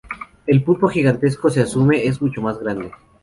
El 0.47 0.63
pulpo 0.63 0.87
gigantesco 0.87 1.51
se 1.51 1.61
asume 1.61 2.07
es 2.07 2.23
mucho 2.23 2.41
más 2.41 2.57
grande. 2.59 2.91